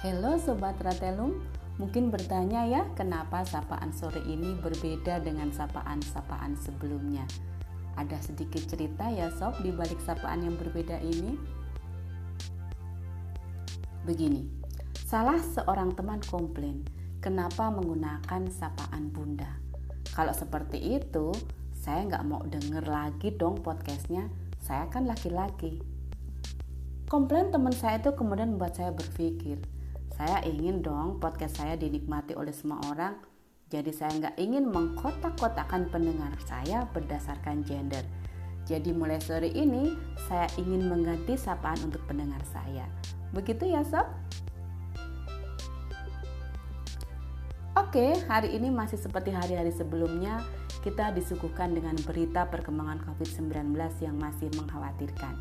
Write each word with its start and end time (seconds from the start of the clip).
Halo 0.00 0.40
Sobat 0.40 0.80
Ratelum, 0.80 1.44
mungkin 1.76 2.08
bertanya 2.08 2.64
ya 2.64 2.88
kenapa 2.96 3.44
sapaan 3.44 3.92
sore 3.92 4.24
ini 4.24 4.56
berbeda 4.56 5.20
dengan 5.20 5.52
sapaan-sapaan 5.52 6.56
sebelumnya. 6.56 7.28
Ada 8.00 8.16
sedikit 8.24 8.64
cerita 8.64 9.12
ya 9.12 9.28
sob 9.28 9.60
di 9.60 9.68
balik 9.68 10.00
sapaan 10.00 10.40
yang 10.40 10.56
berbeda 10.56 11.04
ini? 11.04 11.36
Begini, 14.08 14.48
salah 15.04 15.36
seorang 15.36 15.92
teman 15.92 16.24
komplain 16.32 16.80
kenapa 17.20 17.68
menggunakan 17.68 18.48
sapaan 18.48 19.12
bunda. 19.12 19.60
Kalau 20.16 20.32
seperti 20.32 20.96
itu, 20.96 21.28
saya 21.76 22.08
nggak 22.08 22.24
mau 22.24 22.40
denger 22.48 22.88
lagi 22.88 23.36
dong 23.36 23.60
podcastnya, 23.60 24.32
saya 24.64 24.88
kan 24.88 25.04
laki-laki. 25.04 25.84
Komplain 27.04 27.52
teman 27.52 27.76
saya 27.76 28.00
itu 28.00 28.16
kemudian 28.16 28.56
membuat 28.56 28.80
saya 28.80 28.96
berpikir, 28.96 29.60
saya 30.20 30.44
ingin 30.44 30.84
dong 30.84 31.16
podcast 31.16 31.64
saya 31.64 31.80
dinikmati 31.80 32.36
oleh 32.36 32.52
semua 32.52 32.76
orang. 32.92 33.16
Jadi 33.72 33.88
saya 33.88 34.12
nggak 34.20 34.36
ingin 34.36 34.68
mengkotak-kotakan 34.68 35.88
pendengar 35.88 36.36
saya 36.44 36.84
berdasarkan 36.92 37.64
gender. 37.64 38.04
Jadi 38.68 38.92
mulai 38.92 39.16
sore 39.16 39.48
ini 39.48 39.96
saya 40.28 40.44
ingin 40.60 40.92
mengganti 40.92 41.40
sapaan 41.40 41.80
untuk 41.88 42.04
pendengar 42.04 42.44
saya. 42.52 42.84
Begitu 43.32 43.72
ya 43.72 43.80
sob? 43.80 44.04
Oke, 47.80 48.12
hari 48.28 48.52
ini 48.52 48.68
masih 48.68 49.00
seperti 49.00 49.32
hari-hari 49.32 49.72
sebelumnya, 49.72 50.44
kita 50.84 51.16
disuguhkan 51.16 51.72
dengan 51.72 51.96
berita 52.04 52.44
perkembangan 52.44 53.00
COVID-19 53.08 53.72
yang 54.04 54.20
masih 54.20 54.52
mengkhawatirkan. 54.52 55.32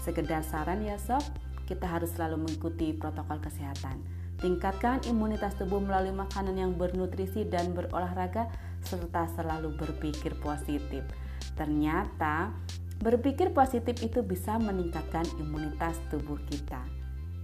Sekedar 0.00 0.40
saran 0.40 0.80
ya 0.80 0.96
sob, 0.96 1.20
kita 1.68 1.84
harus 1.84 2.08
selalu 2.16 2.48
mengikuti 2.48 2.96
protokol 2.96 3.36
kesehatan 3.36 4.21
Tingkatkan 4.42 5.06
imunitas 5.06 5.54
tubuh 5.54 5.78
melalui 5.78 6.10
makanan 6.10 6.58
yang 6.58 6.74
bernutrisi 6.74 7.46
dan 7.46 7.78
berolahraga 7.78 8.50
serta 8.82 9.30
selalu 9.38 9.70
berpikir 9.78 10.34
positif. 10.42 11.06
Ternyata 11.54 12.50
berpikir 12.98 13.54
positif 13.54 14.02
itu 14.02 14.18
bisa 14.26 14.58
meningkatkan 14.58 15.22
imunitas 15.38 15.94
tubuh 16.10 16.42
kita. 16.50 16.82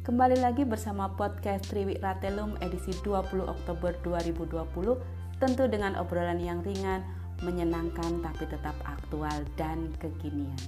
Kembali 0.03 0.43
lagi 0.43 0.67
bersama 0.67 1.15
podcast 1.15 1.71
Triwi 1.71 2.03
Ratelum 2.03 2.59
edisi 2.67 2.91
20 3.07 3.47
Oktober 3.47 3.95
2020 4.03 5.39
tentu 5.39 5.71
dengan 5.71 5.95
obrolan 6.03 6.43
yang 6.43 6.67
ringan, 6.67 7.07
menyenangkan 7.47 8.27
tapi 8.27 8.43
tetap 8.51 8.75
aktual 8.83 9.47
dan 9.55 9.87
kekinian. 10.03 10.59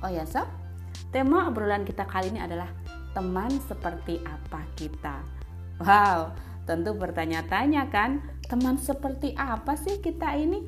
Oh 0.00 0.08
ya 0.08 0.24
sob, 0.24 0.48
Tema 1.14 1.46
obrolan 1.46 1.86
kita 1.86 2.10
kali 2.10 2.34
ini 2.34 2.42
adalah 2.42 2.66
teman 3.14 3.46
seperti 3.70 4.18
apa 4.26 4.66
kita. 4.74 5.22
Wow, 5.78 6.34
tentu 6.66 6.90
bertanya-tanya 6.98 7.86
kan, 7.86 8.18
teman 8.50 8.74
seperti 8.74 9.30
apa 9.38 9.78
sih 9.78 10.02
kita 10.02 10.34
ini? 10.34 10.66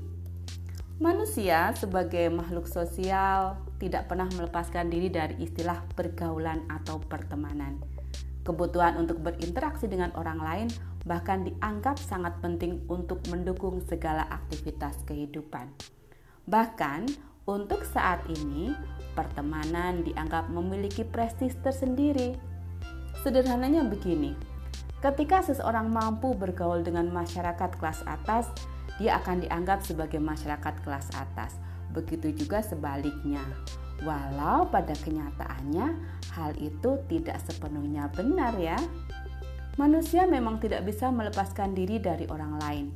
Manusia 1.03 1.75
sebagai 1.75 2.31
makhluk 2.31 2.71
sosial 2.71 3.59
tidak 3.83 4.07
pernah 4.07 4.31
melepaskan 4.39 4.87
diri 4.87 5.11
dari 5.11 5.35
istilah 5.43 5.83
pergaulan 5.99 6.63
atau 6.71 7.03
pertemanan. 7.03 7.83
Kebutuhan 8.47 9.03
untuk 9.03 9.19
berinteraksi 9.27 9.91
dengan 9.91 10.15
orang 10.15 10.39
lain 10.39 10.69
bahkan 11.03 11.43
dianggap 11.43 11.99
sangat 11.99 12.39
penting 12.39 12.87
untuk 12.87 13.19
mendukung 13.35 13.83
segala 13.83 14.23
aktivitas 14.31 14.95
kehidupan. 15.11 15.75
Bahkan 16.47 17.35
untuk 17.47 17.87
saat 17.87 18.27
ini, 18.27 18.75
pertemanan 19.15 20.03
dianggap 20.03 20.51
memiliki 20.51 21.07
prestis 21.07 21.55
tersendiri. 21.63 22.35
Sederhananya 23.23 23.87
begini, 23.87 24.35
ketika 24.99 25.41
seseorang 25.47 25.89
mampu 25.89 26.35
bergaul 26.35 26.83
dengan 26.83 27.09
masyarakat 27.15 27.79
kelas 27.79 28.03
atas, 28.05 28.51
dia 28.99 29.17
akan 29.23 29.47
dianggap 29.47 29.81
sebagai 29.87 30.19
masyarakat 30.19 30.75
kelas 30.83 31.09
atas. 31.15 31.57
Begitu 31.95 32.35
juga 32.35 32.61
sebaliknya. 32.61 33.41
Walau 34.05 34.69
pada 34.69 34.93
kenyataannya 34.93 35.87
hal 36.37 36.53
itu 36.61 37.01
tidak 37.09 37.41
sepenuhnya 37.49 38.13
benar 38.13 38.53
ya. 38.61 38.77
Manusia 39.81 40.29
memang 40.29 40.61
tidak 40.61 40.85
bisa 40.85 41.09
melepaskan 41.09 41.73
diri 41.73 42.01
dari 42.01 42.29
orang 42.29 42.57
lain, 42.61 42.87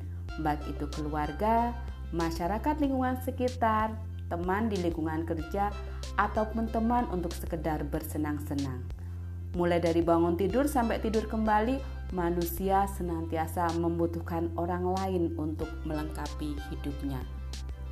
baik 0.40 0.64
itu 0.68 0.88
keluarga, 0.96 1.76
masyarakat 2.12 2.80
lingkungan 2.80 3.20
sekitar, 3.20 3.92
teman 4.30 4.70
di 4.70 4.78
lingkungan 4.78 5.26
kerja, 5.26 5.74
ataupun 6.14 6.70
teman 6.70 7.04
untuk 7.10 7.34
sekedar 7.34 7.82
bersenang-senang. 7.84 8.86
Mulai 9.58 9.82
dari 9.82 9.98
bangun 10.00 10.38
tidur 10.38 10.70
sampai 10.70 11.02
tidur 11.02 11.26
kembali, 11.26 11.82
manusia 12.14 12.86
senantiasa 12.86 13.66
membutuhkan 13.82 14.54
orang 14.54 14.86
lain 14.94 15.34
untuk 15.34 15.66
melengkapi 15.82 16.54
hidupnya. 16.70 17.18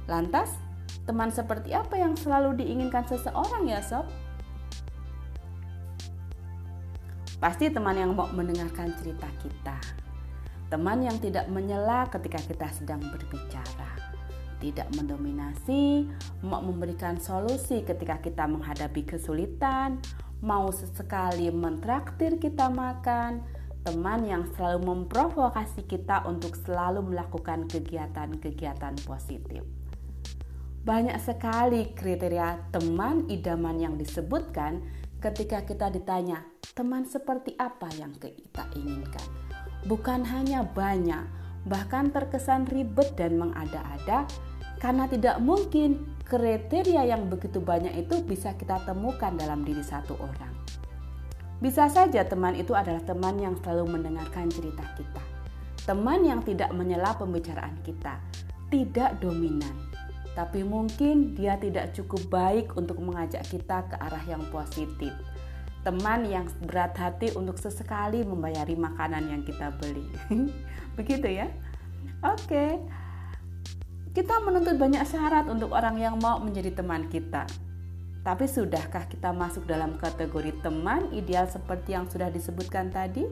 Lantas, 0.07 0.55
teman 1.03 1.35
seperti 1.35 1.75
apa 1.75 1.99
yang 1.99 2.15
selalu 2.15 2.63
diinginkan 2.63 3.03
seseorang 3.11 3.67
ya 3.67 3.83
sob? 3.83 4.07
Pasti 7.43 7.71
teman 7.71 7.95
yang 7.95 8.15
mau 8.15 8.31
mendengarkan 8.31 8.95
cerita 8.99 9.27
kita. 9.43 9.79
Teman 10.71 11.07
yang 11.07 11.19
tidak 11.23 11.47
menyela 11.51 12.07
ketika 12.11 12.39
kita 12.43 12.69
sedang 12.75 13.01
berbicara 13.01 14.08
tidak 14.59 14.91
mendominasi, 14.95 16.07
mau 16.43 16.63
memberikan 16.63 17.19
solusi 17.19 17.83
ketika 17.87 18.19
kita 18.19 18.45
menghadapi 18.47 19.07
kesulitan, 19.07 20.03
mau 20.43 20.71
sesekali 20.71 21.51
mentraktir 21.51 22.39
kita 22.39 22.71
makan, 22.71 23.43
teman 23.83 24.27
yang 24.27 24.45
selalu 24.55 24.85
memprovokasi 24.85 25.87
kita 25.87 26.27
untuk 26.29 26.55
selalu 26.59 27.03
melakukan 27.15 27.65
kegiatan-kegiatan 27.71 28.95
positif. 29.07 29.65
Banyak 30.85 31.19
sekali 31.21 31.93
kriteria 31.93 32.73
teman 32.73 33.27
idaman 33.29 33.77
yang 33.81 33.95
disebutkan 33.97 34.85
ketika 35.19 35.67
kita 35.67 35.91
ditanya, 35.91 36.47
teman 36.73 37.03
seperti 37.05 37.59
apa 37.59 37.91
yang 37.99 38.15
kita 38.17 38.65
inginkan? 38.79 39.27
Bukan 39.85 40.23
hanya 40.27 40.63
banyak, 40.63 41.27
bahkan 41.67 42.15
terkesan 42.15 42.65
ribet 42.71 43.13
dan 43.19 43.37
mengada-ada, 43.37 44.25
karena 44.79 45.11
tidak 45.11 45.43
mungkin 45.43 46.19
kriteria 46.23 47.11
yang 47.11 47.27
begitu 47.27 47.59
banyak 47.59 47.99
itu 47.99 48.23
bisa 48.23 48.55
kita 48.55 48.79
temukan 48.87 49.35
dalam 49.35 49.67
diri 49.67 49.83
satu 49.83 50.15
orang. 50.15 50.55
Bisa 51.59 51.91
saja 51.91 52.23
teman 52.23 52.55
itu 52.55 52.71
adalah 52.71 53.03
teman 53.03 53.35
yang 53.43 53.59
selalu 53.59 53.99
mendengarkan 53.99 54.47
cerita 54.47 54.87
kita. 54.95 55.23
Teman 55.83 56.23
yang 56.23 56.41
tidak 56.47 56.71
menyela 56.71 57.19
pembicaraan 57.19 57.75
kita, 57.83 58.23
tidak 58.71 59.19
dominan. 59.19 59.75
Tapi 60.39 60.63
mungkin 60.63 61.35
dia 61.35 61.59
tidak 61.59 61.99
cukup 61.99 62.31
baik 62.31 62.79
untuk 62.79 63.03
mengajak 63.03 63.43
kita 63.51 63.91
ke 63.91 63.97
arah 63.99 64.23
yang 64.31 64.47
positif. 64.55 65.11
Teman 65.83 66.31
yang 66.31 66.47
berat 66.63 66.95
hati 66.95 67.35
untuk 67.35 67.59
sesekali 67.59 68.23
membayari 68.23 68.79
makanan 68.79 69.27
yang 69.27 69.43
kita 69.43 69.75
beli. 69.83 70.07
Begitu 71.01 71.43
ya? 71.43 71.51
Oke. 72.23 72.47
Okay. 72.47 72.73
Kita 74.09 74.41
menuntut 74.41 74.81
banyak 74.81 75.05
syarat 75.05 75.53
untuk 75.53 75.77
orang 75.77 76.01
yang 76.01 76.17
mau 76.17 76.41
menjadi 76.41 76.73
teman 76.73 77.13
kita. 77.13 77.45
Tapi 78.25 78.45
sudahkah 78.49 79.05
kita 79.09 79.33
masuk 79.37 79.69
dalam 79.69 80.01
kategori 80.01 80.65
teman 80.65 81.13
ideal 81.13 81.45
seperti 81.49 81.93
yang 81.93 82.09
sudah 82.09 82.33
disebutkan 82.33 82.89
tadi? 82.89 83.29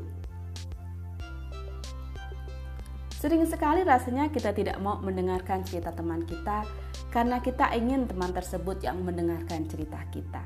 Sering 3.17 3.49
sekali 3.49 3.83
rasanya 3.83 4.29
kita 4.29 4.53
tidak 4.53 4.77
mau 4.79 5.01
mendengarkan 5.01 5.65
cerita 5.65 5.91
teman 5.93 6.29
kita 6.29 6.69
karena 7.09 7.41
kita 7.41 7.73
ingin 7.73 8.05
teman 8.05 8.31
tersebut 8.37 8.77
yang 8.85 9.01
mendengarkan 9.01 9.65
cerita 9.65 9.99
kita. 10.13 10.45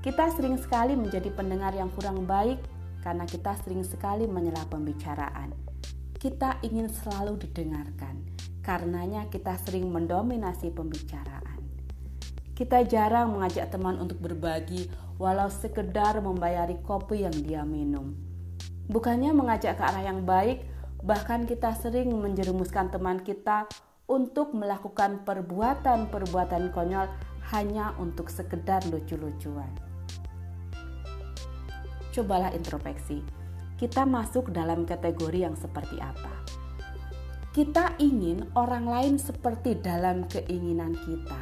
Kita 0.00 0.28
sering 0.32 0.56
sekali 0.56 0.96
menjadi 0.96 1.28
pendengar 1.32 1.76
yang 1.76 1.92
kurang 1.92 2.24
baik 2.24 2.60
karena 3.04 3.28
kita 3.28 3.52
sering 3.60 3.84
sekali 3.84 4.24
menyela 4.24 4.64
pembicaraan. 4.72 5.52
Kita 6.16 6.60
ingin 6.64 6.88
selalu 6.88 7.36
didengarkan 7.36 8.33
Karenanya 8.64 9.28
kita 9.28 9.60
sering 9.60 9.92
mendominasi 9.92 10.72
pembicaraan. 10.72 11.60
Kita 12.56 12.80
jarang 12.88 13.36
mengajak 13.36 13.68
teman 13.68 14.00
untuk 14.00 14.24
berbagi 14.24 14.88
walau 15.20 15.52
sekedar 15.52 16.16
membayari 16.24 16.80
kopi 16.80 17.28
yang 17.28 17.36
dia 17.44 17.60
minum. 17.60 18.16
Bukannya 18.88 19.36
mengajak 19.36 19.76
ke 19.76 19.84
arah 19.84 20.08
yang 20.08 20.24
baik, 20.24 20.64
bahkan 21.04 21.44
kita 21.44 21.76
sering 21.76 22.08
menjerumuskan 22.16 22.88
teman 22.88 23.20
kita 23.20 23.68
untuk 24.08 24.56
melakukan 24.56 25.24
perbuatan-perbuatan 25.28 26.72
konyol 26.72 27.08
hanya 27.52 27.92
untuk 28.00 28.32
sekedar 28.32 28.80
lucu-lucuan. 28.88 29.68
Cobalah 32.16 32.48
introspeksi. 32.56 33.20
Kita 33.76 34.06
masuk 34.08 34.54
dalam 34.54 34.88
kategori 34.88 35.44
yang 35.44 35.56
seperti 35.58 35.98
apa? 36.00 36.43
Kita 37.54 37.94
ingin 38.02 38.50
orang 38.58 38.82
lain 38.82 39.14
seperti 39.14 39.78
dalam 39.78 40.26
keinginan 40.26 40.90
kita, 41.06 41.38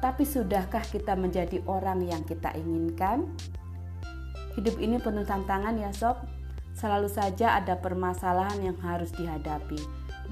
tapi 0.00 0.24
sudahkah 0.24 0.80
kita 0.80 1.12
menjadi 1.12 1.60
orang 1.68 2.08
yang 2.08 2.24
kita 2.24 2.56
inginkan? 2.56 3.28
Hidup 4.56 4.80
ini 4.80 4.96
penuh 4.96 5.28
tantangan 5.28 5.76
ya 5.76 5.92
sob. 5.92 6.24
Selalu 6.72 7.12
saja 7.12 7.60
ada 7.60 7.76
permasalahan 7.76 8.72
yang 8.72 8.80
harus 8.80 9.12
dihadapi 9.12 9.76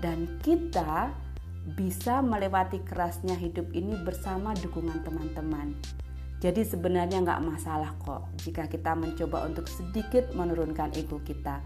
dan 0.00 0.40
kita 0.40 1.12
bisa 1.76 2.24
melewati 2.24 2.80
kerasnya 2.80 3.36
hidup 3.36 3.68
ini 3.76 4.00
bersama 4.00 4.56
dukungan 4.56 5.04
teman-teman. 5.04 5.76
Jadi 6.40 6.64
sebenarnya 6.64 7.20
nggak 7.20 7.44
masalah 7.44 7.92
kok 8.00 8.24
jika 8.40 8.64
kita 8.72 8.96
mencoba 8.96 9.44
untuk 9.44 9.68
sedikit 9.68 10.32
menurunkan 10.32 10.96
ego 10.96 11.20
kita. 11.20 11.60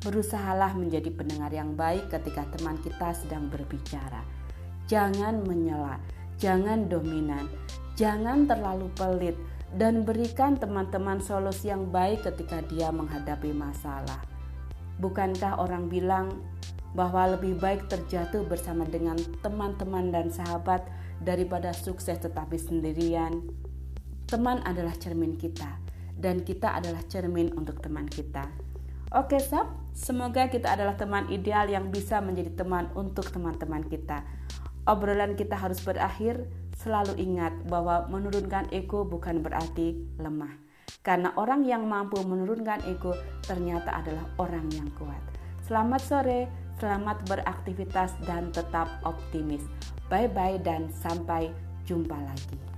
Berusahalah 0.00 0.72
menjadi 0.72 1.12
pendengar 1.12 1.52
yang 1.52 1.76
baik 1.76 2.08
ketika 2.08 2.48
teman 2.56 2.80
kita 2.80 3.12
sedang 3.12 3.52
berbicara. 3.52 4.24
Jangan 4.88 5.44
menyela, 5.44 6.00
jangan 6.40 6.88
dominan, 6.88 7.52
jangan 8.00 8.48
terlalu 8.48 8.88
pelit, 8.96 9.36
dan 9.76 10.02
berikan 10.08 10.56
teman-teman 10.56 11.20
solusi 11.20 11.68
yang 11.68 11.92
baik 11.92 12.24
ketika 12.24 12.64
dia 12.72 12.88
menghadapi 12.88 13.52
masalah. 13.52 14.24
Bukankah 15.04 15.60
orang 15.60 15.92
bilang 15.92 16.42
bahwa 16.96 17.36
lebih 17.36 17.60
baik 17.60 17.86
terjatuh 17.92 18.42
bersama 18.48 18.88
dengan 18.88 19.20
teman-teman 19.44 20.10
dan 20.10 20.32
sahabat 20.32 20.80
daripada 21.20 21.76
sukses 21.76 22.16
tetapi 22.18 22.56
sendirian? 22.56 23.52
Teman 24.26 24.64
adalah 24.64 24.96
cermin 24.96 25.36
kita, 25.36 25.76
dan 26.16 26.40
kita 26.40 26.80
adalah 26.80 27.04
cermin 27.04 27.52
untuk 27.52 27.84
teman 27.84 28.08
kita. 28.08 28.69
Oke, 29.10 29.42
sob, 29.42 29.66
semoga 29.90 30.46
kita 30.46 30.78
adalah 30.78 30.94
teman 30.94 31.26
ideal 31.34 31.66
yang 31.66 31.90
bisa 31.90 32.22
menjadi 32.22 32.62
teman 32.62 32.94
untuk 32.94 33.26
teman-teman 33.34 33.82
kita. 33.90 34.22
Obrolan 34.86 35.34
kita 35.34 35.58
harus 35.58 35.82
berakhir 35.82 36.46
selalu 36.78 37.18
ingat 37.18 37.50
bahwa 37.66 38.06
menurunkan 38.06 38.70
ego 38.70 39.02
bukan 39.02 39.42
berarti 39.42 39.98
lemah. 40.14 40.54
Karena 41.02 41.34
orang 41.34 41.66
yang 41.66 41.90
mampu 41.90 42.22
menurunkan 42.22 42.86
ego 42.86 43.18
ternyata 43.42 43.98
adalah 43.98 44.30
orang 44.38 44.70
yang 44.78 44.86
kuat. 44.94 45.18
Selamat 45.66 46.06
sore, 46.06 46.46
selamat 46.78 47.26
beraktivitas 47.26 48.14
dan 48.30 48.54
tetap 48.54 49.02
optimis. 49.02 49.66
Bye 50.06 50.30
bye 50.30 50.62
dan 50.62 50.86
sampai 51.02 51.50
jumpa 51.82 52.14
lagi. 52.14 52.69